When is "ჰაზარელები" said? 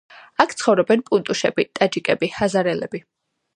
2.39-3.05